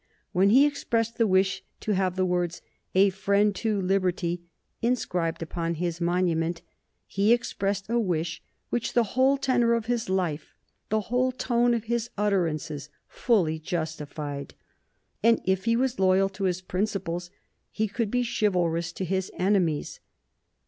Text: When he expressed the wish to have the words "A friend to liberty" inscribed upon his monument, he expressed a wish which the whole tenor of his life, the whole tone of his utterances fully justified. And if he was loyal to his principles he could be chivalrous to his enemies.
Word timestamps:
When 0.31 0.49
he 0.49 0.65
expressed 0.65 1.19
the 1.19 1.27
wish 1.27 1.63
to 1.81 1.91
have 1.91 2.15
the 2.15 2.25
words 2.25 2.63
"A 2.95 3.11
friend 3.11 3.53
to 3.57 3.79
liberty" 3.79 4.41
inscribed 4.81 5.43
upon 5.43 5.75
his 5.75 6.01
monument, 6.01 6.63
he 7.05 7.31
expressed 7.31 7.87
a 7.87 7.99
wish 7.99 8.41
which 8.71 8.93
the 8.93 9.03
whole 9.13 9.37
tenor 9.37 9.75
of 9.75 9.85
his 9.85 10.09
life, 10.09 10.55
the 10.89 11.01
whole 11.01 11.31
tone 11.31 11.75
of 11.75 11.83
his 11.83 12.09
utterances 12.17 12.89
fully 13.07 13.59
justified. 13.59 14.55
And 15.21 15.39
if 15.45 15.65
he 15.65 15.75
was 15.75 15.99
loyal 15.99 16.29
to 16.29 16.45
his 16.45 16.61
principles 16.61 17.29
he 17.69 17.87
could 17.87 18.09
be 18.09 18.23
chivalrous 18.25 18.91
to 18.93 19.05
his 19.05 19.31
enemies. 19.37 19.99